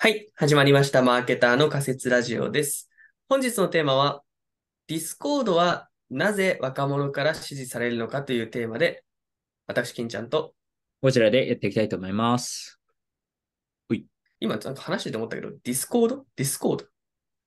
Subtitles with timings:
[0.00, 1.02] はい、始まりました。
[1.02, 2.88] マーケターの仮説ラジオです。
[3.28, 4.22] 本日のテーマは、
[4.86, 9.02] ディスコードはなぜ若者から支持されるのかというテーマで、
[9.66, 10.54] 私、金ちゃんと、
[11.02, 12.78] こちらでやっていきたいと思います。
[14.38, 16.24] 金ちゃんと話してて思ったけど、ディスコード？
[16.36, 16.84] ディスコード？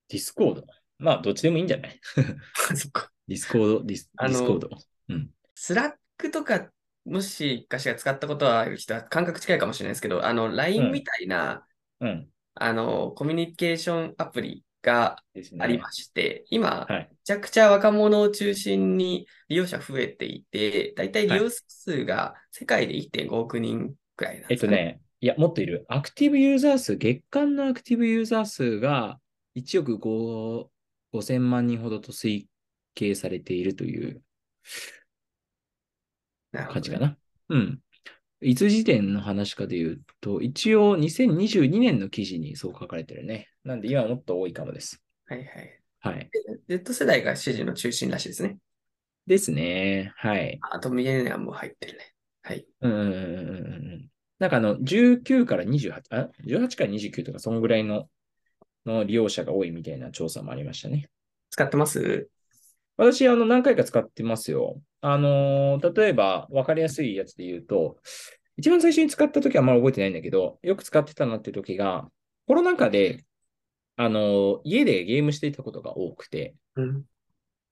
[0.10, 0.66] ディスコード？
[1.00, 2.02] まあ、どっちでもいいんじゃない？
[2.76, 3.12] そっか。
[3.30, 4.70] ディスコード、ディスディスコード？
[5.56, 6.70] スラックとか、
[7.06, 11.66] もしかしら使ったことはある人は感覚近いかもしれないですけど、あの、うん LINE みたいな、
[12.02, 12.28] うん。
[12.56, 15.18] あの、コミュニケーションアプリが。
[15.60, 17.08] ありまして、今、はい。
[17.10, 24.78] めちゃくちゃ若者を中心に利用者増えていて、だいたい利用数が世界で1.5億人くらいなんえですかね。
[24.78, 25.86] っとね、いや、もっといる。
[25.88, 29.20] アクティブユーザー数、月間のアクティブユーザー数が
[29.56, 30.70] 1億5
[31.14, 32.46] 5000万人ほどと推
[32.96, 34.22] 計されているという
[36.52, 37.18] 感じかな。
[37.50, 37.80] うん。
[38.42, 43.50] いつ時点の話かで言うと、一応2022年の記事にそう書かれてるね。
[43.64, 45.02] なんで今はもっと多いかもです。
[45.28, 45.80] はいはい。
[46.00, 46.30] はい。
[46.68, 48.58] Z 世代が支持の中心らしいですね。
[49.28, 50.12] ですね。
[50.16, 50.58] はい。
[50.62, 52.14] あとミレニアムも入ってるね。
[52.42, 52.66] はい。
[52.82, 54.10] うん。
[54.40, 58.10] なんかあの、19から28、あ、18から29とか、そのぐらいの
[58.88, 61.10] の利用者が多いみたいな調査もありましたね。
[61.52, 62.28] 使ってます？
[62.98, 64.82] 私、あの、何回か使ってますよ。
[65.02, 67.98] あのー例えば、わかりやすいやつで言うと、
[68.58, 72.10] 一番最初に使った時はあんまり覚えてないんだけど、よく使ってたなっていう時が、
[72.48, 73.26] コロナ禍で、
[73.98, 77.04] あのー家でゲームしていたことが多くて、うん。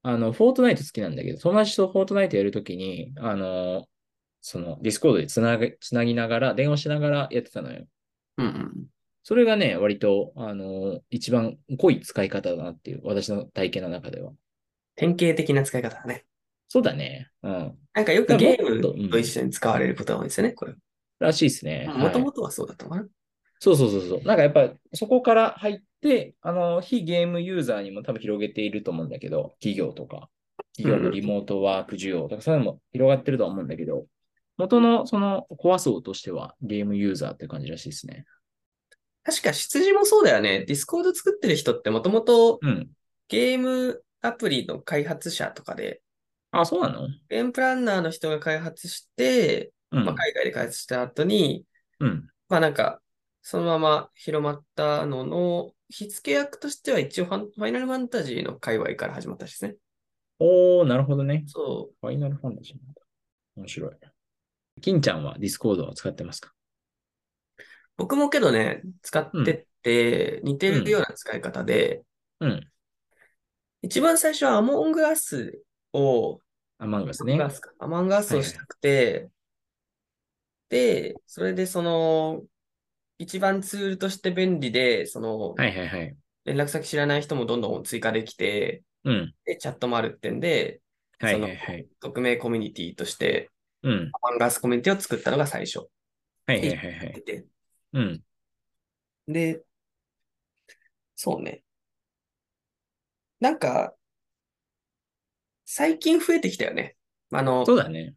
[0.01, 3.85] あの、フォートナイト好きなんだけど、友達とフォートナイトやるときに、あの、
[4.41, 7.85] その、ディスコードでつなげ、つなぎながら、電話しながらやってたのよ。
[8.37, 8.85] うんうん。
[9.23, 14.31] それがね、割と、あの、一番濃い使い方だなっていう、私の体験の中では。
[14.95, 16.25] 典型的な使い方だね。
[16.69, 17.29] そうだね。
[17.43, 17.77] うん。
[17.93, 20.73] なんかよくゲームと一緒に使われることが多いですよね、これ。
[21.19, 21.87] らしいですね。
[21.87, 23.07] はいもともとはそうだったのかな。
[23.59, 24.21] そうそうそうそう。
[24.21, 30.29] なんかやっぱ、そこから入って、あの、非ゲームユーザーにも多分広げていると思うんだけど、企業とか、
[30.77, 34.05] 企業のリモートワーク需要とか、そういうのも広がってると思うんだけど、
[34.57, 38.25] 元のそのコア層としてはゲームユーザーって感じらしいですね。
[39.23, 40.65] 確か出自もそうだよね。
[40.65, 42.89] ディスコード作ってる人ってもともとうん。
[43.29, 46.01] ゲームアプリの開発者とかで、
[46.51, 47.07] あ、そうなの？
[47.29, 50.05] ゲームプランナーの人が開発して、うん。
[50.05, 51.65] まあ、海外で開発した後に、
[51.99, 52.29] うん。
[52.47, 53.01] まあなんか、
[53.41, 59.75] そのまま広まったのの、火付け役としては一応ファンファイナルファンタジーの界隈から始まったしですね。
[60.39, 61.43] おー、なるほどね。
[61.47, 63.01] そファイナルファンタジーなんだ。
[63.55, 63.91] 面白い。
[64.81, 66.51] 金ちゃんはディスコードを使ってますか？
[67.57, 67.63] う。
[67.97, 72.03] 僕もけどね、使ってって似てるような使い方で、
[72.39, 72.67] うん。
[73.81, 75.59] 一番最初はアモングアス
[75.93, 76.41] を、
[76.77, 77.33] アマンガスね
[77.79, 78.23] アマンガ。
[78.23, 79.29] スをしたくて、
[80.69, 82.43] で、それでその、
[83.17, 86.15] 一番ツールとして便利で、その、はいはいはい。
[86.45, 89.35] 連絡先知らない人もどんどん追加できて、うん。
[89.45, 90.81] で、チャットもあるってんで、
[91.19, 91.87] はいはいはい。
[91.99, 93.49] 匿名コミュニティとして、
[93.83, 94.11] うん。
[94.13, 95.87] アマンガスコミュニティを作ったのが最初
[96.45, 97.23] はいはいはいはい。
[97.25, 97.45] で、
[97.93, 98.23] うん。
[99.27, 99.63] で、
[101.15, 101.63] そうね。
[103.39, 103.93] なんか、
[105.71, 106.95] 最近増えてきたよね。
[107.31, 108.15] あの、そうだね。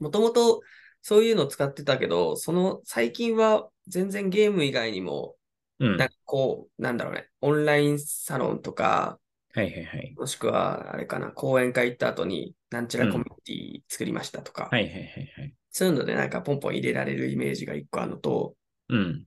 [0.00, 0.62] もともと
[1.00, 5.36] そういうの使ってたけど、その最近は全然ゲーム以外にも、
[5.78, 5.96] うん。
[5.96, 9.20] なんかこう、なんだろうね、オンラインサロンとか、
[9.54, 10.14] はいはいはい。
[10.18, 15.02] もしくは、あれかな、講演会行った後に、なんちゃらコミュニティ作りましたとか、はいはいはい
[15.36, 15.54] はい。
[15.70, 18.56] そういうのでなんかポンポン入れられるイメージが一個あるのと、
[18.88, 19.24] うん。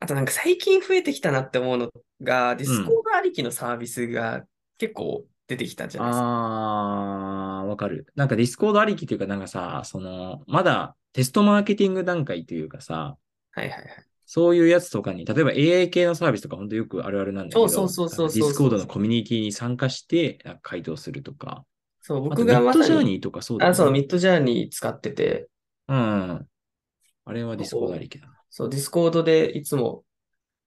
[0.00, 4.42] あとなんか最近増えてきたなって思うのが、ディスコードありきのサービスが
[4.78, 6.26] 結構出てきたじゃないですか。
[6.26, 8.06] あー、わかる。
[8.14, 13.16] なんかディスコードありきというか、なんかさ、その、まだテストマーケティング段階というかさ、
[13.52, 13.88] はいはいはい。
[14.24, 21.64] そういうやつとかに、例えば AI 系のサービスとか本当よくあるあるなんだけど、そうそうそうそうディスコードのコミュニティに参加して回答するとか、
[22.00, 23.76] そう、僕ミッドジャーニーとかそうだよあ、ね。
[23.76, 25.48] そう、ミッドジャーニー使ってて、
[25.88, 25.96] うん。
[25.96, 28.32] あれはディスコードありきだな。
[28.48, 30.04] そう、ディスコードでいつも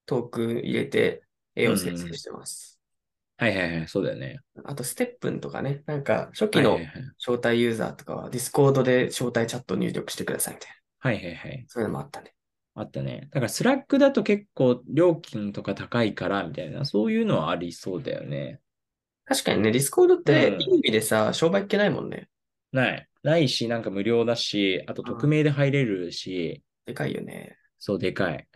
[0.05, 1.23] トークン入れて
[1.55, 2.74] 絵を生成してます。
[3.37, 4.39] はいはいはい、そうだよね。
[4.63, 6.79] あと、ステップンとかね、なんか初期の。
[7.17, 10.75] 招待ユーザーとかはディスコードで招待チャット入力してくださいみたいな。
[11.09, 11.65] はいはいはい。
[11.67, 12.33] そういうのもあったね。
[12.75, 13.29] あったね。
[13.31, 18.59] だからスラックだと結構料金とか高いからみたいな、そういうのはありそうだよね。
[19.25, 22.29] 確かにね、ディスコードってうんいい意味でさ、商売っ気ないもんね。
[22.71, 23.07] ない。
[23.23, 27.57] ないし、なんか無料だし、あと匿名で入れるし、でかいよね。
[27.79, 28.47] そう、でかい。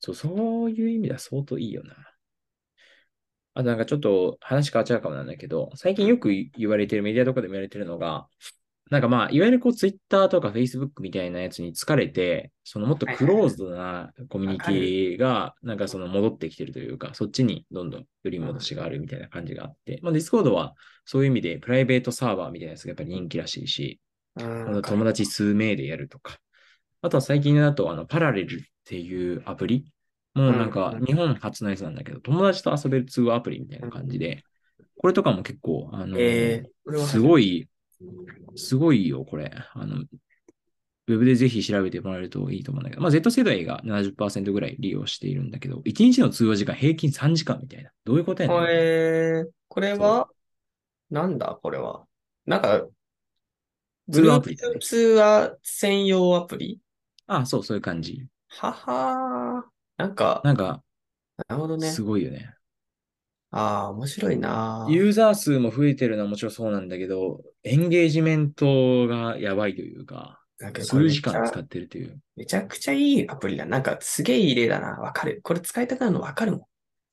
[0.00, 1.94] そう、そういう意味では相当いいよな。
[3.60, 8.26] あとなんかちょっと話変わっちゃうかもなんだけど、最近よく言われてる、メディアとかでも言われてるのが、
[8.90, 20.74] なんかまあ、いわゆるこう、ツイッターとかフェイスブックみたいなやつに疲れて、そのもっとクローズドなコミュニティが、なんかその戻ってきてるというか、そっちにどんどんより戻しがあるみたいな感じがあって、まあ、ディスコードは
[21.04, 24.00] そういう意味でプライベートサーバーみたいなやつがやっぱり人気らしいし、
[24.36, 26.38] 友達数名でやるとか。
[27.02, 29.84] あとは最近だと、あの、パラレルっていうアプリ。
[30.34, 34.44] もうなんうんかうん日本初のやつなんだけど、友達と遊べる通話アプリみたいな感じで、
[34.98, 37.68] これとかも結構、あの、えーすごい、
[38.56, 39.52] すごいよ、これ。
[39.74, 40.04] あの、
[41.08, 47.90] ウェブでぜひ調べてもらえるといいと思うんだけど、まあ、Z 世代が70%ぐらい利用しているんだけど、1日の通話時間平均3時間みたいな。
[48.04, 48.58] どういうことやねん。
[48.68, 50.28] えー、これは、
[51.10, 52.06] なんだこれは。
[52.46, 52.86] なんか、
[54.10, 56.80] 通話アプリだね通話専用アプリ？
[57.26, 58.26] ああ、そう、そういう感じ。
[58.48, 59.79] ははー。
[60.00, 60.82] なんか、なんか、
[61.48, 62.02] なるほどねす。
[62.02, 62.54] ごいよね。
[63.50, 72.20] ああ、面白いなユーザー数も増えてるのはもちろんそうなんだけど、エンゲージメントがやばいというか、だけどこれ数時間使ってるという。
[72.36, 73.66] めちゃくちゃいいアプリだ。
[73.66, 74.92] なんかすげえいい例だな。
[75.00, 75.40] わかる。
[75.42, 76.60] これ使いたくなるのわかるもん。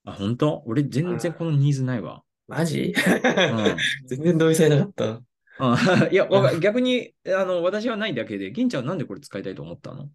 [0.06, 0.64] あ、本当？
[0.66, 2.24] 俺全然このニーズないわ。
[2.48, 2.94] マジ？
[2.94, 3.78] うん。
[4.08, 5.22] 全然同意されなかった。
[5.60, 6.28] あ いや、
[6.62, 10.10] 逆に、あの、私はないだけで、銀ちゃんはなんでこれ使いたいと思ったの？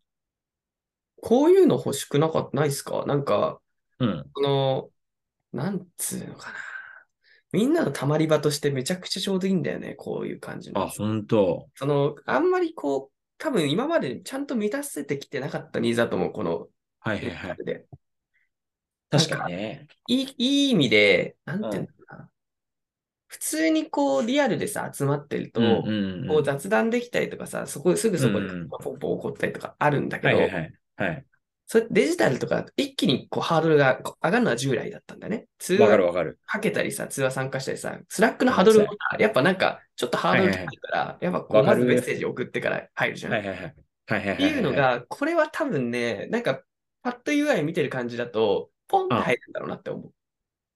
[1.24, 3.04] こういうの欲しくなかった、ないっすか？
[3.06, 3.60] なんか、
[4.00, 4.26] うん。
[4.32, 4.90] この、
[5.52, 6.56] なんつうのかな。
[7.52, 9.94] みんなの溜まり場としてめちゃくちゃちょうどいいんだよね。
[9.94, 10.82] こういう感じの。
[10.82, 16.32] あ、本当その、あんまりこう、多分今までちゃんと満たせてきてなかったニーズだと思う。
[16.32, 16.66] この、
[16.98, 17.64] はいはいはい。
[17.64, 17.86] で。
[19.08, 19.86] 確かにね。
[20.08, 22.28] いい、いい意味で、なんていうんだろうな。
[23.28, 30.74] 普通にこう、リアルでさ、集まってると、うんうんうんこう雑談できたりとかさ、そこ、すぐそこでポンポン起こったりとかあるんだけど、はいはいはい。
[30.96, 31.24] はい。
[31.66, 35.46] それデジタルとか一気にこうハードルが上がるのは従来だったんだよね。
[35.58, 36.38] 通話かる。
[36.44, 43.32] かけたりさ、通話参加したりさ、スラックのハードルもさやっぱなんかちょっとハードル高いから、やっぱこうまずメッセージ送ってから入るじゃん。
[43.32, 43.74] はいはいはい。
[44.06, 44.34] はいはいはい。
[44.34, 46.60] っていうの、が、これは多分ね、なんか
[47.02, 50.12] パッと UI 見てる感じだと、ポンって入るんだろうなって思う。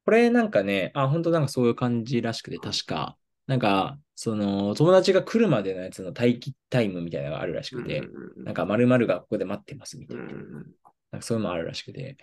[0.07, 8.03] これなんかね、あ、本当なんかそういう感じらしくて、確か、なんか、その、友達が来るまでのやつの待機タイムみたいなのがあるらしくて、
[8.39, 10.25] なんか〇〇がここで待ってますみたいな。
[10.25, 12.17] なんかそういうのもあるらしくて、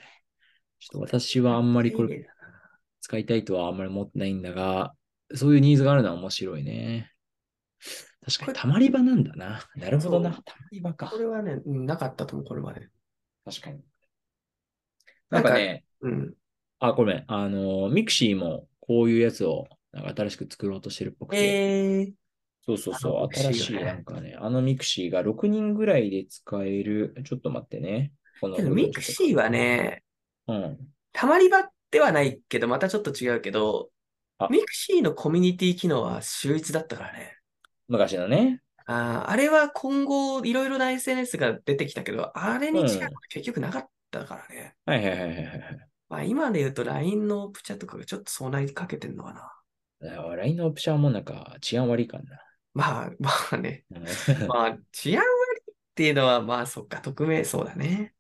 [0.80, 2.28] ちょっと私はあんまりこれ
[3.00, 4.96] 使いたいとはあんまり思ってないんだが、
[5.36, 7.12] そういうニーズがあるのは面白いね。
[8.26, 9.62] 確かに、たまり場なんだな。
[9.76, 10.32] なるほどな。
[10.32, 11.08] たまり場か。
[11.08, 12.88] これはね、うんなかったと思う、これまで。
[13.46, 13.82] 確かに。
[15.30, 16.34] なんかね、うん。
[16.80, 17.24] あ、ごめん。
[17.28, 21.46] あの、ミクシーもこういうやつをなんか新しく作ろうとしてるっぽくて。
[21.46, 22.12] えー、
[22.66, 23.34] そうそうそう。
[23.34, 27.16] 新しいなんかね、あのミクシーが6人ぐらいで使える。
[27.24, 28.12] ちょっと待ってね。
[28.42, 30.04] このミクシーはね、
[30.48, 30.78] うん。
[31.14, 33.90] たまり場ではないけど、またちょっと違うけど
[34.40, 37.38] あ、ミクシーのコミュニティ機能は秀逸だったからね。
[37.88, 38.62] 昔のね。
[38.86, 44.76] あーあれは今後いろいろな SNS が出てきたけど、あれに近いのが結局なかったからね。
[44.86, 45.60] はいはいはいはいはい。
[46.10, 49.52] まあ今で言うと LINE のオプチャとかがちょっとそうなりかけてんのかな。
[50.10, 52.24] LINE のオプションもなんか治安悪いかな。
[52.74, 53.86] まあまあね。
[53.92, 54.04] うん
[54.48, 58.14] まあ治安悪いっていうのはまあそっか、匿名そうだね。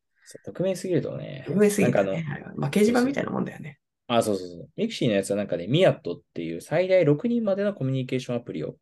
[0.46, 1.44] 匿名すぎるとね。
[1.48, 2.26] 匿名すぎたね。
[2.56, 3.80] まあ掲示板みたいなもんだよね。
[4.08, 4.70] あそうそうそう。
[4.76, 8.76] ミクシーのやつはなんかね、ミアットっていう最大6人までのコミュニケーションアプリを、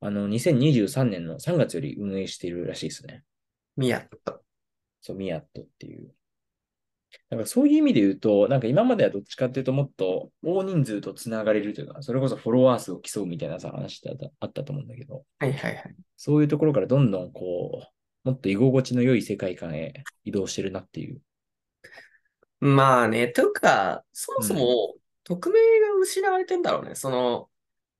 [0.00, 3.22] あの、2023年の3月より運営しているらしいですね。
[3.76, 4.40] ミアット。
[5.00, 6.12] そう、ミアットっていう。
[7.30, 15.96] だからそういう意味で言うと、なんか今まではどっちかっていうともっと大人数とつながれるというか、それこそフォロワー数を競うみたいなさ話ってあったと思うんだけど、はいはいはい。
[16.16, 17.82] そういうところからどんどんこ
[18.24, 21.20] う、もっと居心地の良い世界観へ移動してるなっていう。
[22.60, 24.94] まあね、というか、そもそも
[25.24, 26.94] 匿名が失われてんだろうね。
[26.94, 27.48] その、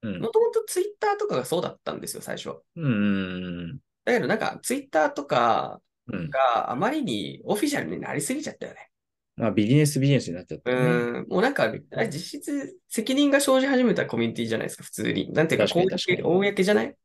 [0.02, 0.28] うんも。
[0.28, 2.54] ともとツイッターとかがそうだったんですよ、最初。
[2.76, 5.80] うんうんだけどなんかツイッターとか。
[6.08, 8.90] があまりにオフィシャルになりすぎちゃったよね。
[9.36, 10.76] まあビジネスビジネスになっちゃったね。
[11.22, 11.72] ん、もうなんか、
[12.06, 15.32] 実質責任が生じ始めたコミュニティじゃないですか、普通に。
[15.32, 16.96] なんていうか、公公じゃない？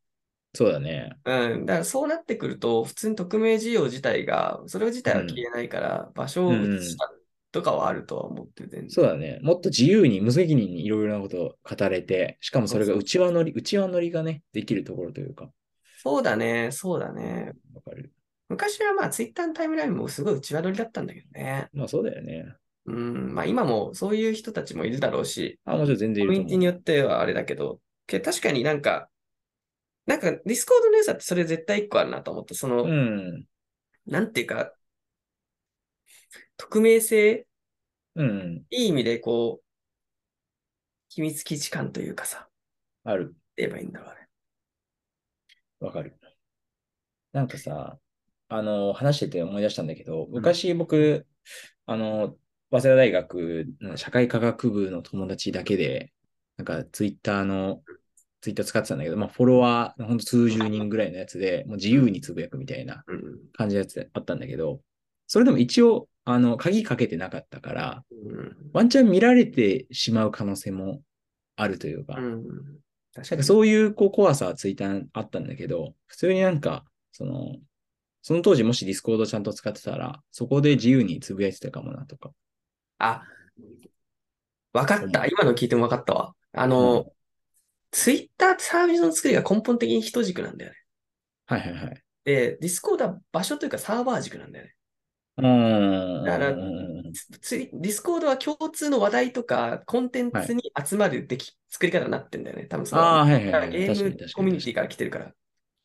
[0.53, 1.11] そうだね。
[1.25, 1.65] うん。
[1.65, 7.11] だからそうなってくると、普通に匿名事業自体が、それ自体は消えないから、場所を移した
[7.51, 8.89] とかはあるとは思って全然。
[8.89, 9.39] そうだね。
[9.41, 15.49] もっと自由に無責任にいろいろなことを語れて、しかもそれが内輪乗り、内輪乗りがね、できるところというか。
[15.99, 17.53] そうだね、そうだね。
[17.73, 18.11] わかる。
[18.49, 21.69] 昔はまあツイッターのタイムラインもすごい内輪取りだったんだけどね。
[21.73, 22.55] まあそうだよね。
[22.85, 26.39] うん、まあ今もそういう人たちもいるだろうし、あ、もちろん全然いコる。
[26.39, 29.09] ミュニティによってはあれだけど、け確かになんか、
[30.05, 33.45] なんかディスコードの良さってそれ絶対一個あるなと思って、その、うん。
[34.05, 34.71] なんていうか、
[36.57, 37.45] 匿名性、
[38.15, 38.65] うん。
[38.69, 39.65] いい意味でこう、
[41.09, 42.47] 秘密基地感というかさ、
[43.03, 43.35] ある。
[43.57, 44.27] 言えばいいんだろうね。
[45.79, 46.17] わかる。
[47.33, 47.99] なんかさ、
[48.49, 51.25] あの、話してて思い出したんだけど、昔僕、
[51.85, 52.35] あの、
[52.71, 56.11] 早稲田大学の社会科学部の友達だけで、
[56.57, 57.81] なんかツイッターの、
[58.41, 63.37] ツイッター使ってたんだけど、まあフォロワー、ほんと数十人ぐらいのやつで、もう自由につぶやくみたいなうん。
[63.53, 64.81] 感じのやつあったんだけど、
[65.27, 68.55] それでも一応、あの、鍵かけてなかったから、うん。
[68.73, 71.01] ワンチャン見られてしまう可能性も
[71.55, 72.43] あるというか、うん。
[73.13, 77.55] 確かそういうこう怖さはツイッターにあったんだけど、普通になんか、その、
[78.27, 82.31] その当時もしディスコードちゃんと使ってたら、そこで自由につぶやいてたかもなとか。
[82.99, 83.23] あ、
[84.73, 85.21] わかった。
[85.21, 86.35] うん今の聞いてもわかったわ。
[86.51, 87.05] あの、
[87.91, 90.77] ツイッターサービスの作りが根本的に人軸なんだよね。
[91.45, 92.03] はいはいはい。
[92.25, 94.75] で、ディスコードは場所というかサーバー軸なんだよね。
[95.37, 96.25] うーん。
[96.25, 102.65] だからディスコードは共通の話題とかコンテンツに集まるでき、作り方になってんだよね。
[102.65, 103.71] 多分そのああ、はいはいはい。
[103.71, 105.31] ゲームコミュニティから来てるから。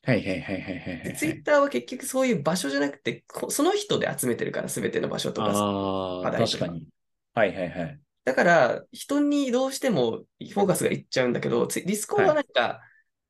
[0.05, 5.53] はいはいはいはいはいはいで、ツイッターは結局そういう場所じゃなくて、こその人で集めてるから、すべての場所とか。
[5.53, 6.89] ああ、話題とか確かに。
[7.35, 8.01] はいはいはい。
[8.25, 12.81] だから、人にどうしてもフォーカスがいっちゃうんだけど、ディスコードはなんか、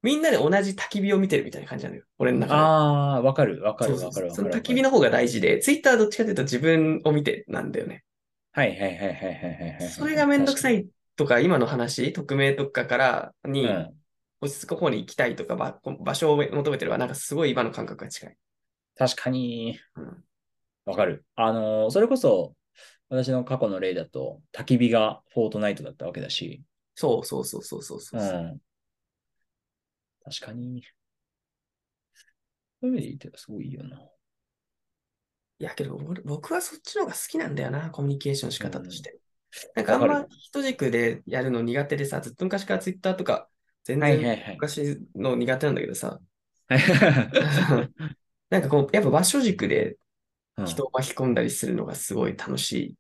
[0.03, 2.05] みんなで同じ焚き火を見てるみたいな感じなのよ。
[2.19, 2.63] 俺の中で。
[2.63, 4.35] ああ、わかるわかるわかるわかる。
[4.37, 8.05] その焚き火の方が大事で、ツイッターはどっちかというと自分を見てなんだよね。
[8.53, 9.91] はいはいはいはいはいはいはい。
[9.93, 14.02] それがめんどくさいとか、今の話、匿名とかからにうん。
[14.43, 18.37] 落ち着く方に行きたいとか、ば場所を求めてるは、なんかすごい今の感覚が近い。
[18.97, 19.79] 確かに。
[19.97, 20.25] うん
[20.85, 21.25] わかる。
[21.37, 22.57] あのーそれこそ、
[23.09, 26.63] 私の過去の例だと、焚き火がフォートナイトだったわけだし、
[26.95, 28.25] そうそうそうそうそうそうう。
[28.25, 28.61] ん。
[30.25, 30.83] 確かに。
[32.81, 33.97] そういう意味で言ってたらすごいいいよな。
[35.59, 39.21] いやけど俺、僕はそっちの方が好きなんだよな、コミュニケーションの仕方として。
[39.77, 43.49] なんかあんま人軸でやるの苦手でさ、ずっと昔からツイッターとか
[43.85, 44.55] 全然。
[44.55, 46.21] 昔の苦手なんだけどさ、
[46.69, 47.89] は
[48.51, 49.97] なんかこう、やっぱ場所軸で
[50.59, 52.97] い人を巻き込んだりするのがすごい楽しい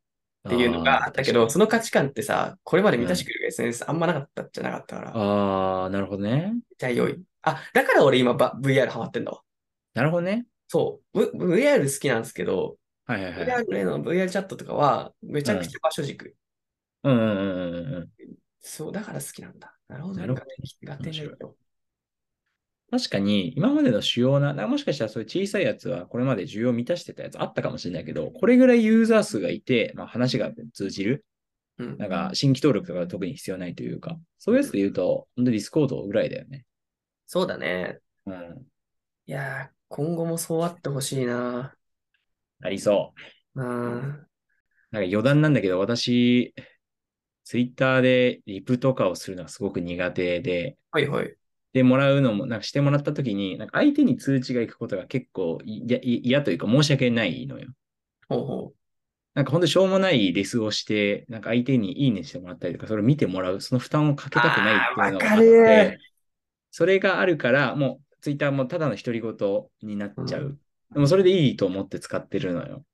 [0.48, 6.54] っていうのがあったけど、その価値観ってさ、これまで満たしてくれる SNS あんまなかったじゃなかったから、ああ、なるほどね。
[6.78, 7.22] ちゃ良い。
[7.42, 9.42] あ、だから俺今ば VR ハマってんだわ。
[9.94, 10.46] なるほどね。
[10.68, 13.64] そう、v、VR 好きなんですけど、はいはいはい。
[13.64, 16.34] VR への VR チャットとかはめちゃくちゃ場所軸。
[17.04, 18.10] うんうんうんうんうん。
[18.62, 19.76] そう、だから好きなんだ。
[19.88, 20.20] なるほど。
[20.20, 20.46] なるほど
[20.92, 21.56] 合点がいくよ。
[22.90, 31.24] 確かに、今までの主要な、もしかしたらそういう小さいやつは、これまで需要を満たしてたやつあったかもしれないけど、これぐらいユーザー数がいて、まあ、話が通じる、
[31.78, 31.98] うん。
[31.98, 36.66] なんか新規登録とかは特に必要ないというか、そういうやつで言うと、本当にディスコードぐらいだよね。
[37.26, 37.98] そうだね。
[38.26, 38.66] うん。
[39.26, 41.74] いやー、今後もそうあってほしいな。
[42.62, 43.14] ありそ
[43.54, 43.62] う。
[43.62, 44.00] うん。
[44.90, 46.54] なんか余談なんだけど、私、
[47.44, 51.34] ツイッターでリプとかをするのがすごく苦手で、はいはい。
[51.72, 57.68] で、もらうのも、なんかしてもらったときに、なんか相手に通知が行くことが結構いやい嫌というか申し訳ないのよ。
[58.28, 58.72] ほうほ
[59.34, 65.98] なんか本当にしょうもないレスをして、なんか相手にいいねしてもらったりとか、それを見てもらう、その負担をかけたくないっていうのがあって、
[66.70, 69.34] それがあるから、もうツイッターもただの独り言
[69.82, 70.42] になっちゃう。
[70.42, 70.58] うん
[70.92, 72.84] でもそれでいいと思って使ってるのよ。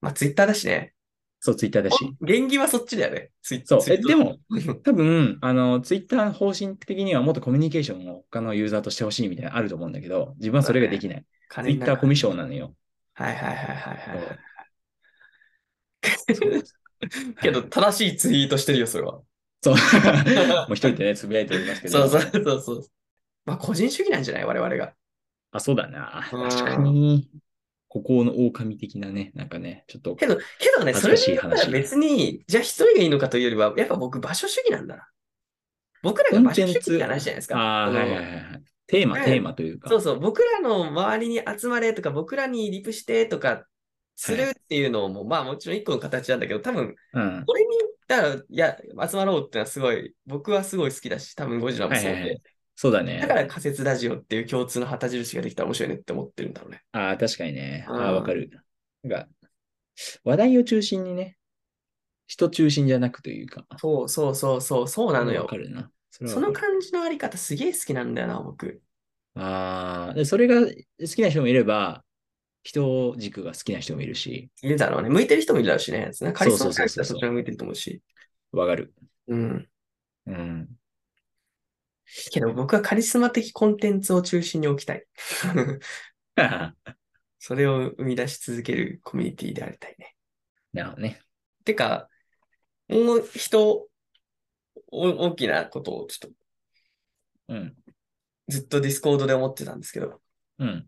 [0.00, 0.94] まあ、ツイッターだしね。
[1.40, 1.96] そう、ツイッターだし。
[2.20, 3.30] 元気はそっちだよね。
[3.42, 3.78] ツイそう。
[3.80, 4.38] え、ツイートでも、
[4.82, 11.24] 多分、あの、ツイッターの方針的にはもっとコミュニケーションを他のユーザーとしてほしいみたいなのあると思うんだけど、自分はそれができない。
[11.50, 12.74] ツイッターコミッションなのよ。
[13.14, 14.38] はいはいはいはいはい。
[16.34, 16.62] そう
[17.40, 19.20] けど、正しいツイートしてるよ、それは。
[19.62, 19.74] そう。
[20.66, 22.08] もう一人でね、つぶやいておりますけど。
[22.08, 22.84] そうそうそうそう。
[23.44, 24.44] まあ、個人主義なんじゃない？
[24.44, 24.94] 我々が。
[25.52, 26.28] あ、そうだな。
[26.32, 27.28] うん確かに。
[27.88, 30.14] 孤高の狼的なね、なんかね、ちょっと。
[30.16, 30.42] けど、け
[30.76, 31.40] どね、それで
[31.70, 35.08] 別に、じゃあ一人がいいのかというよりは、やっぱ僕場所主義なんだな。
[36.02, 37.58] 僕らが場所主義って話じゃないですか。
[37.58, 38.62] ああ、はいはいはいはい。
[38.86, 39.88] テーマ、ねテーマというか。
[39.88, 43.66] そうそう、僕らの周りに集まれとか、僕らにリプしてとか、
[44.16, 47.44] するっていうのも、まあもちろん一個の形なんだけど、多分、うん。
[47.46, 47.68] これに、
[48.08, 48.76] だから、いや、
[49.08, 52.42] 集まろうってのはすごい、僕はすごい好きだし、多分ゴジラもそうで、はいはいはい
[52.80, 53.26] そうだねだ。
[53.26, 56.80] から仮説ラジオっていう共通の旗印ができたら面白いねって思ってるんだろうね。
[56.92, 57.84] ああ、確かにね。
[57.88, 58.50] あうんあ、わかる。
[59.02, 59.28] なんか、
[60.22, 61.38] 話題を中心にね、
[62.28, 63.64] 人中心じゃなくというか。
[63.78, 65.56] そうそうそうそう、そうなのよわか。
[65.56, 65.90] るな。
[66.10, 68.80] そその感じのあり方すげえ好きなんだよな、僕。
[69.34, 70.66] ああ、で、それが好
[71.16, 72.04] きな人もいれば、
[72.62, 75.08] 人軸が好きな人もいるし、いるだろうね。
[75.08, 76.10] 向いてる人もいるだろうしね。
[76.34, 78.02] カリスマそうそうそちの方が向いてると思うし。
[78.52, 78.92] わかる。
[79.28, 79.38] うん。
[79.38, 79.68] うん。
[82.30, 85.04] けど僕はカリスマ的コンテンツを中心に置きたい。
[87.38, 90.16] それを生み出し続けるコミュニティでありたいね。
[90.72, 91.20] なるほどね。
[91.64, 92.08] てか、
[92.88, 93.88] もう人、
[94.90, 96.38] お大きなことをちょっと
[97.48, 97.76] うん。
[98.48, 100.20] ずっとディスコードで思ってたんですけど、
[100.58, 100.86] うん。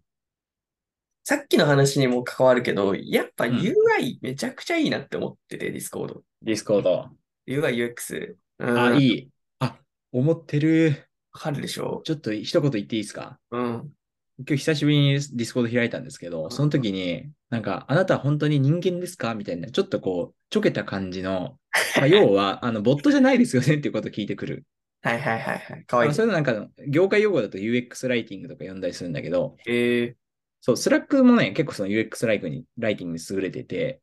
[1.24, 6.22] さっきの話にも関わるけど、やっぱうん UI めちゃくちゃいいなって思ってて、ディスコード。
[6.42, 7.10] ディスコード。
[7.46, 8.36] UI、UX。
[8.58, 9.30] うん、あ、わいい。
[9.58, 9.78] あ、
[10.12, 11.09] 思ってる。
[11.32, 12.02] かるでしょ？
[12.04, 13.38] ちょっと一言言っていいですか？
[13.50, 13.92] うん。
[14.38, 19.34] 今日久しぶりにディスコード開いたんですけど、その時に、なんか、あなたは本当に人間ですか？
[19.34, 21.58] みたいな、ちょっとこう、ちょけた感じの、
[21.96, 24.64] まあ、 要は、あの、ボットじゃないですよねっていうことを聞いてくる。
[25.02, 25.84] はいはいはいはい。
[25.84, 26.14] かわいいあ。
[26.14, 30.14] そういうのなんか、業界用語だと UX ライティングとか呼んだりするんだけど、え
[30.62, 34.00] そう、スラックもね、結構その UX ライティングにライティングに優れてて、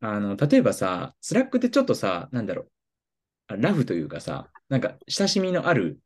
[0.00, 2.68] あの、例えばさ、スラックってちょっとさ、なんだろう、
[3.48, 5.98] あラフというかさ、なんか親しみのある、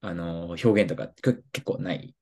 [0.00, 2.14] あの、表現とか結構ない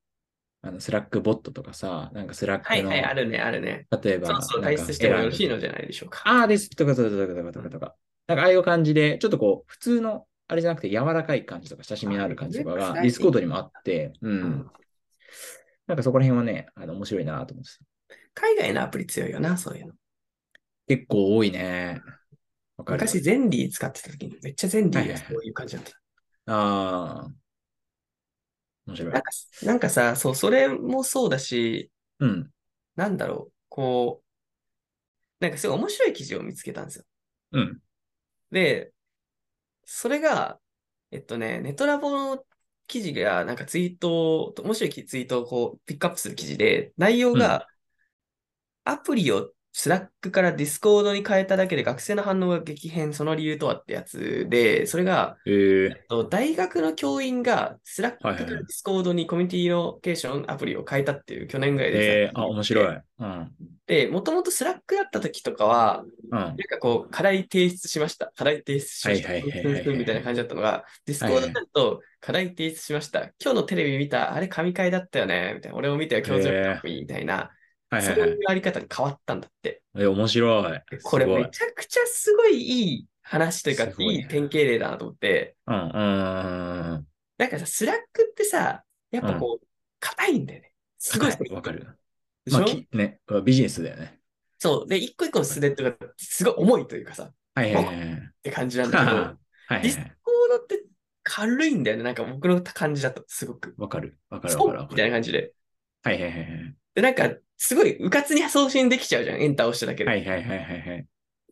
[0.67, 3.87] あの、スラックボットとかさ、なんかスラックの、はいはい、あるね、あるね。
[4.03, 6.23] 例えば、そうそう、退出してもよろしいのじゃないでしょうか。
[6.25, 7.95] ああです、とかとかとかとかとかとか。
[8.27, 14.71] なんかああいう感じで、ちょっとこう、普通の、あれじゃなくて柔らかい感じとか、親しみのある感じとかが、あディスコードにもあって、うんうん。
[15.87, 18.17] なんかそこら辺はね、あの、面白いなと思ってた。
[18.35, 19.93] 海外のアプリ強いよな、そういうの。
[20.89, 22.01] 結構多いね。
[22.77, 23.01] わかる。
[23.01, 25.93] 昔、ゼンリー使ってた時に、めっちゃゼンリーがそういう感じだった。
[26.53, 27.46] ああ。
[29.05, 29.23] 面白いなん。
[29.23, 29.31] か、
[29.63, 32.51] なんかさ、そう、それもそうだし、うん。
[32.95, 34.27] なんだろう、こう、
[35.41, 37.05] なんかすごい面白い記事を見つけたんですよ。
[37.53, 37.79] うん。
[38.51, 38.93] で、
[39.85, 40.59] それが、
[41.11, 42.45] えっとね、ネトラボの
[42.87, 47.67] 記事が、なんかツイートを、面白いツイートをこう、ピックアップする記事で、内容が、
[48.85, 62.99] アプリをスラックからディスコードに変えただけで学生の反応が激変、その理由とはってやつで、それが、えー、えっと大学の教員がスラックからディスコードにコミュニティロケーションアプリを変えたっていう去年ぐらいでえー、あ、面白い。
[63.19, 63.53] うん。
[63.87, 66.39] で、もともとスラックだった時とかは、うん。
[66.39, 68.33] なんかこう、課題提出しました。
[68.35, 69.35] 課題提出しました。
[69.93, 73.25] みたいな感じだったのが、ディスコードになると、課題提出しました。
[73.43, 75.53] 今日のテレビ見た、あれ神回だったよね。
[75.55, 75.77] みたいな。
[75.77, 77.51] 俺も見たよ、教授みたいな。
[78.03, 78.39] そうはいはいはいいう。
[78.49, 79.83] やり方に変わったんだって。
[79.97, 80.81] え、面白い。
[81.03, 85.89] これめちゃくちゃすごいいい話というか、いねいい典型例だなと思って、うん、うん、う
[86.99, 87.07] ん。
[87.39, 89.67] なんかさ、スラックってさ、やっぱこう、
[90.01, 90.73] 硬いんだよね。
[90.99, 91.51] すごい。
[91.51, 91.99] わかる。
[92.45, 94.21] でしょ、まあ、きね、ビジネスだよね。
[94.59, 94.89] そう。
[94.89, 98.31] で、一個一個のスレッドがすごい重いというかさ、っはいはいはいはい。
[98.43, 99.25] て感じなんだけど、 はい
[99.75, 100.85] はいディスコードって
[101.25, 102.05] 軽いんだよね。
[102.05, 103.75] なんか僕の感じだと、すごく。
[103.79, 104.17] わかる。
[104.31, 105.11] わかるそうみたいわかるわかる。
[105.11, 105.53] な感じで。
[106.05, 106.75] はいはいはいはい。
[106.95, 109.41] で、なんか、すごい、うかつに送信できちゃうじゃん。
[109.41, 110.11] エンター押しただけで。
[110.11, 111.07] はいはいはいはいはい。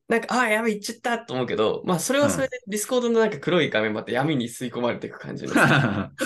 [0.06, 5.52] なんか、ああ、やべ、いっちゃったと思うけど、まあ、それはそれで、ディスコードのなんか黒い画面また闇に吸い込まれていく感じの。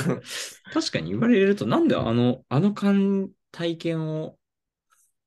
[0.72, 4.36] 確かに言われると、なんであの、あの感、体験を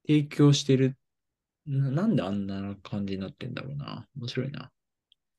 [0.07, 0.97] 提供してる
[1.65, 4.07] な、なんであんな感じになってんだろうな。
[4.17, 4.71] 面白いな。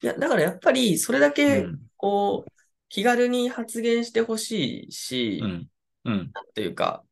[0.03, 1.81] いや、だからやっぱり、それだうけ、ん。
[1.97, 2.53] こう、
[2.89, 5.69] 気軽に発言してほしいし、うん。
[6.05, 6.35] うん。
[6.35, 7.05] なんていうか、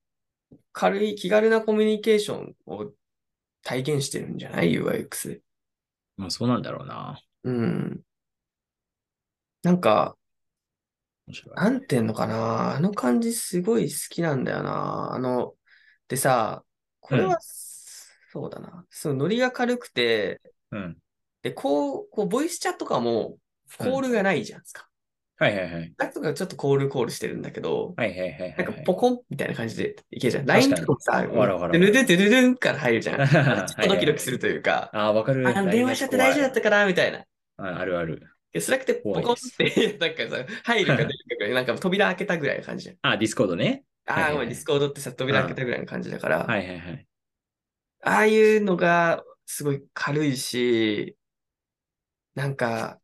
[0.73, 2.93] 軽い、気軽なコミュニケーションを
[3.63, 5.41] 体現してるんじゃない ?UIX で。
[6.17, 7.21] まあそうなんだろうな。
[7.45, 8.01] うん。
[9.63, 10.17] なんか。
[11.55, 12.75] なんていうのかな？
[12.75, 15.13] あの感じすごい好きなんだよな。
[15.13, 15.55] あの、
[16.09, 16.65] でさ、
[17.01, 17.37] これは、うん
[18.33, 18.87] そうだな。
[18.91, 20.97] そう、ノリが軽くて、うん。
[21.43, 23.39] で、こう、こう、ボイスチャットとかも、
[23.77, 24.89] コールがないじゃんすか。
[25.40, 25.92] はいはいはい。
[26.12, 28.55] とかちょっとコールコールしてるんだけど、はいはいはいはい。
[28.59, 30.46] なんかポコンみたいな感じでいけるじゃん。
[30.46, 33.16] 確か LINE にとかもさ、わかるわかるわかるドゥルドゥドゥルルンから入るじゃん。
[33.26, 35.48] ちょはっとドキドキするというか、ああ、わかる。
[35.48, 37.24] あ、電話しちゃって大丈夫だったかなみたいな。
[37.57, 38.22] ああるある。
[38.53, 42.96] で、スラックってポコンって、なんかさ、入るか出るかぐらい、なんか扉開けたぐらいの感じじゃん。
[43.03, 43.85] あ、ディスコードね。
[44.05, 47.07] はいああ、ごめん、ディスコードってさ、扉開けたぐらいの感じだから、はいはいはい。
[48.03, 51.16] ああいうのがすごい軽いし、
[52.35, 53.00] なんか、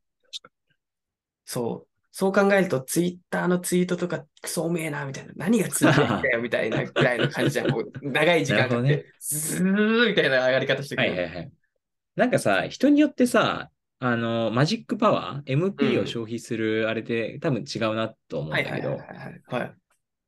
[1.44, 5.34] そう、そう考えると、ツイッターのツイートとかクソおめえな、みたいな。
[5.36, 7.68] 何がついんだよ、みたいなぐらいの感じじゃん。
[7.70, 11.16] こう長い時間かかっなるて、ズーみたいな上がり方してくはいる。
[11.16, 11.52] はいはい。
[12.14, 18.98] なんかさ、人によってさ、あの、マジックパワー、MP を消費するあれで多分違うなと思うんだけど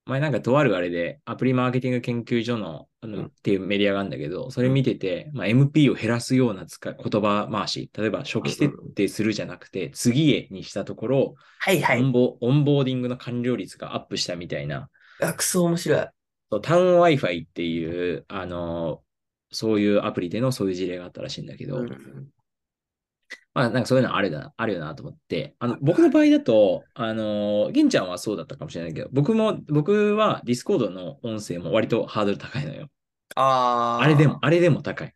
[0.09, 12.01] 前なんかとあるあれで、アプリマーケティング研究所のあの、うんっていうメディアがあるんだけど、それ見てて、まあ、MP を減らすような使い言葉回し、例えば初期設定するじゃなくて、次へにしたところ、はいはい。
[12.01, 14.89] オンボオンボーディングの完了率がアップしたみたいな、
[15.21, 16.09] あ、クソ面白い。
[16.63, 19.03] タウン Wi-Fi っていう、あの、
[19.51, 22.29] そういうアプリでのそういう事例があったらしいんだけど、うん
[23.59, 32.89] まあなんかそういうのあるな、あるよなと思って、あの、僕の場合だと、あの、銀ちゃんはそうだったかもしれないけど、僕も、僕は Discord の音声も割とハードル高いのよ。
[33.35, 34.03] ああ。
[34.03, 34.39] あれでも、。
[34.43, 35.13] あれでも高い。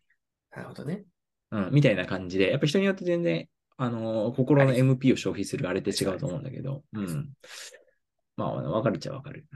[0.50, 1.04] なるほどね。
[1.52, 7.30] うん、みたいな感じで、やっぱ人によって全然、あの、心の MP を消費するあれって違うと思うんだけど、うん。
[8.36, 9.46] まあ、わかるっちゃわかる。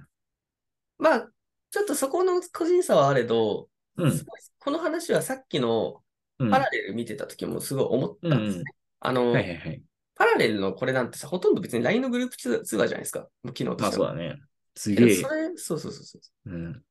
[0.99, 1.29] まあ、
[1.73, 4.13] ちょっとそこの個人差はあれど、うん
[4.61, 6.03] この話はさっきのうん。
[6.39, 8.61] パラレル見てた時もすごい思ったんですね。
[8.61, 9.83] うんあの、はいはいはい。
[10.15, 13.29] パラレルのこれなんてさ、ほとんど別に LINE のグループ通話じゃないですか。
[13.53, 14.15] 機能としては。
[14.15, 14.41] まあそうだね。
[14.75, 15.29] すげえそ。
[15.29, 16.51] れ、そうそうそうそう。
[16.51, 16.83] うん。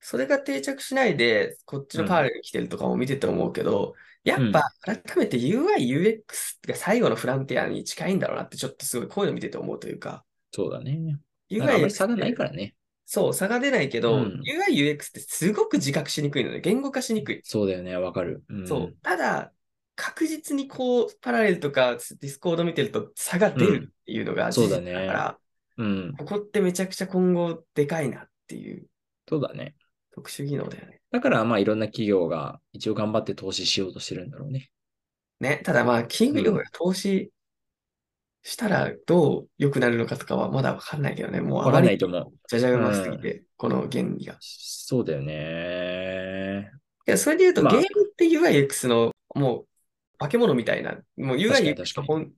[0.00, 6.22] それが定着しないで、こっちのパラレル来てるとかも見てて思うけど、やっぱ改めて UI、UX
[6.66, 11.18] が最後のフロンティアに近いんだろうなって、ちょっとすごいこういうの見てて思うというか、そうだね。
[11.50, 12.74] UI、差がないからね。
[13.10, 17.40] そう、差が出ないけど、うん UI、UX ってすごく自覚しにくいので、言語化しにくい。
[17.42, 17.96] そうだよね。
[17.96, 18.44] わかる。
[18.50, 18.96] うん、そう。
[19.02, 19.50] ただ、
[19.96, 25.38] 確実にこう、パラレルとかディスコード見てると差が出るっていうのが事実そうだねだから、
[25.78, 26.14] うん。
[26.18, 28.86] ここってめちゃくちゃ今後でかいなっていう
[29.26, 29.74] そうだね。
[30.14, 31.00] 特殊技能だよね。
[31.10, 34.68] だからまあいろんな企業が一応頑張って投資しようとしてるんだろうね。
[35.40, 35.62] ね。
[35.64, 37.30] ただまあ、企業が投資
[38.42, 41.40] したらどう良くなるのかとかはまだわかんないけどね。
[41.40, 42.32] もうあわかんなまりいと思う。
[42.48, 44.36] じゃじゃ馬すぎて、この原理が。
[44.40, 46.70] そうだよね。
[47.06, 49.66] いや、それで言うと、まあゲームって UIX のもう
[50.18, 52.32] 化け物みたいな、もう確かに UIX 確かにの本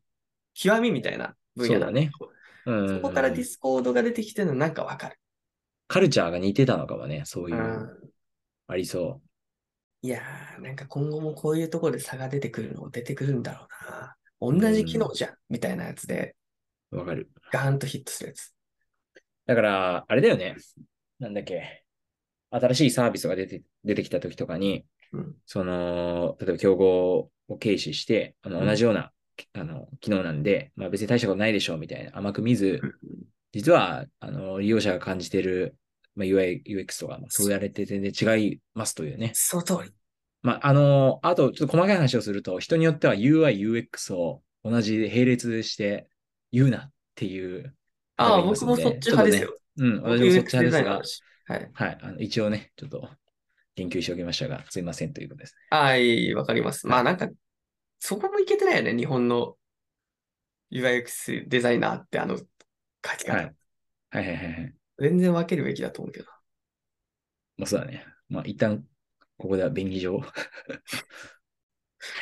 [0.54, 2.30] 極みみたいな分野なんだけど
[2.66, 2.88] うん。
[2.88, 5.16] そこからディスコードが出てきてるのなんかわかる。
[5.88, 7.22] カルチャーが似てたのかもね。
[7.24, 7.88] そういうう、ん。
[8.68, 9.20] ありそ
[10.02, 14.16] いやー、なんか今後もこういうところで差が出てくるの出てくるんだろうな。
[14.40, 16.34] 同じ機能じゃん、みたいなやつで、
[16.92, 16.98] う。
[16.98, 17.30] わかる。
[17.52, 18.54] ガーンとヒットするやつ。
[19.46, 20.56] だから、あれだよね。
[21.18, 21.84] なんだっけ。
[22.50, 25.34] 新しいサービスが出て出てきた時とかに、うん。
[25.46, 29.12] その、例えば競合を軽視して、あのうん同じような、
[29.54, 32.94] あの機能なんで、まあ、別に大したことないでしょうみたいな甘く見ず、うん
[33.52, 35.76] 実はあの利用者が感じている、
[36.14, 39.32] まあ、UI、UX とか、まあそう言われて全然違いますというね。
[39.34, 39.92] その通り。
[40.42, 46.08] まあ、あの、あと、ちょっと細かい話をすると、人によっては UI、UX を同じ並列して
[46.52, 47.74] 言うなっていう。
[48.16, 49.56] ああ、僕もそっち派ですよ。
[49.76, 51.54] うん、僕私もそっち派ですが。
[51.54, 51.70] はい。
[51.72, 53.08] はい、あの一応ね、ちょっと
[53.76, 55.56] 研究しておきましたが、すいませんということです。
[55.70, 56.86] はい、わかります。
[56.86, 57.28] まはいあなんか、
[57.98, 59.56] そこもいけてないよね、日本の
[60.70, 62.44] UIX デザイナーってあの書
[63.18, 63.32] き方。
[63.34, 63.54] はい。
[64.10, 64.74] はいはいはいはい。
[64.98, 66.26] 全然分けるべきだと思うけど。
[67.56, 68.04] まあそうだね。
[68.28, 68.84] まあ一旦、
[69.40, 70.20] ここでは便宜上。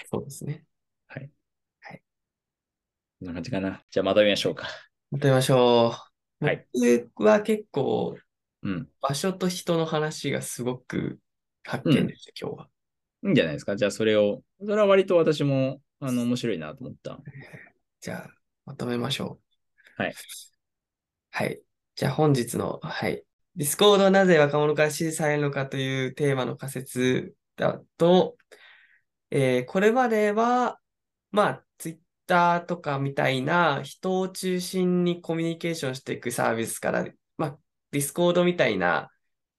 [0.08, 0.64] そうですね。
[3.18, 3.82] こんな感じかな。
[3.90, 4.68] じゃあまとめましょうか。
[5.10, 5.96] まとめましょ
[6.40, 6.44] う。
[6.44, 6.64] はい
[7.10, 8.16] 僕は結構、
[8.62, 8.88] うん。
[9.00, 11.18] 場所と人の話がすごく
[11.64, 12.68] 発見でした、今日は。
[13.24, 13.74] いいんじゃないですか。
[13.74, 17.18] じゃあそれを、それは割と私も、あの、面白いなと思った。
[18.00, 18.30] じゃあ、
[18.64, 19.40] まとめましょ
[19.98, 20.02] う。
[20.02, 20.14] はい。
[21.32, 21.60] はい。
[21.96, 23.24] じゃあ本日の、はい。
[23.58, 28.36] ディスコードはなぜ若者から支持されるのかというテーマの仮説だと、
[29.30, 30.80] えーこれまでは、
[31.32, 37.04] まあ、ツイッターとかみたいな人を中心にコミュニケーションしていくサービスから、
[37.36, 37.58] まあ、
[37.90, 39.10] ディスコードみたいな、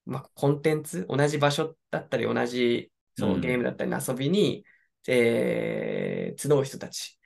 [0.05, 3.41] まあ、コンテンツ、同じ場所だったり、同じそううん。
[3.41, 4.63] ゲームだったりの遊びに、
[5.09, 7.19] えー集う人たち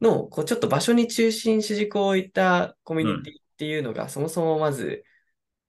[0.00, 5.04] の、こう、ちょっと場所に中心主軸を置いたコミュニティっていうのが、そもそもまず、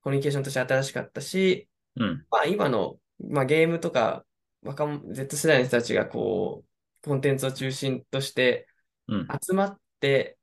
[0.07, 1.67] コミュニケーションとして新しかったし、
[1.97, 2.25] うん。
[2.31, 2.97] まあ、今の、
[3.29, 4.23] まあ、ゲームとか、
[4.63, 8.69] 若者 Z 世代の人たちがこう、コンテンツを中心として
[9.09, 9.27] うん。
[9.43, 10.37] 集まって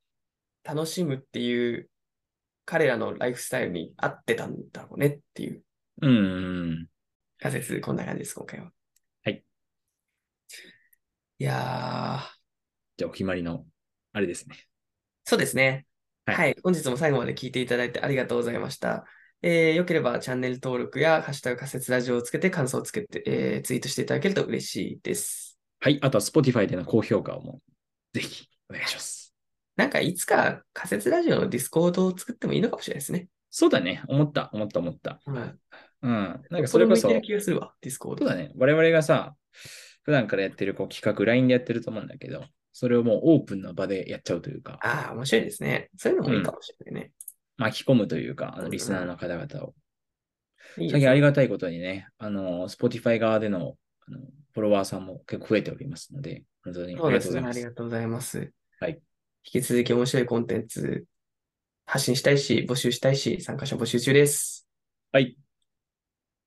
[0.65, 1.89] 楽しむっていう
[2.67, 5.63] 彼らのライフスタイルに合ってたんだろうねっていう
[6.03, 6.13] うんう
[6.83, 6.87] ん。
[7.39, 8.71] 仮説、こんな感じです、今回は。
[9.25, 9.43] はい。
[11.39, 12.39] いやー、
[12.99, 13.65] じゃあお決まりの、
[14.13, 14.57] あれですね。
[15.25, 15.87] そうですね。
[16.27, 16.57] はいはい。
[16.63, 19.07] 本日も最後まで聞いていただいてありがとうございました。
[19.47, 25.59] えー、よければチャンネル登録やハッシュタグ仮説ラジオをつけて感想をつけて、えーツイートしていただけると嬉しいです。
[25.81, 25.99] はい。
[26.01, 27.61] あとは Spotify での高評価をも、
[28.15, 29.35] ぜひ、お願いします。
[29.77, 33.29] なんかいつか仮説ラジオのディスコードを作ってもいいのかもしれないですね。
[33.51, 34.03] そうだね。
[34.09, 35.21] 思った、思った、思った。
[35.27, 35.37] うん。
[35.37, 36.43] うん。
[36.49, 38.25] なんかそれこそするわ、ディスコード。
[38.25, 38.51] そうだね。
[38.57, 39.37] 我々がさ、
[40.05, 45.91] 普段からやってるこう企画、LINE でやってると思うんだけど、それをもうオープンな場でやっちゃうというか、ああ、面白いですね。
[45.99, 47.13] そういうのもいいかもしれないね。
[47.57, 49.75] 巻き込むというか、あのうんリスナーの方々を。
[50.77, 54.19] 最近あねりがたいことにね、あの、Spotify 側でのあの
[54.53, 57.61] フォロワーさんも結構増えておりますので、本当にありがとうございます。
[57.63, 58.53] がとうございます。
[58.81, 59.01] はい。
[59.45, 61.05] 引き続き面白いコンテンツ
[61.87, 64.67] 発信したいし、募集したいし、参加者募集中です。
[65.13, 65.37] はい。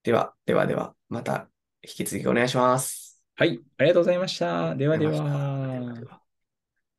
[0.03, 1.49] では、ではでは、また
[1.83, 3.21] 引き続きお願いします。
[3.35, 3.59] はい。
[3.77, 4.75] ありがとうございました。
[4.75, 5.05] ではで。
[5.05, 6.16] は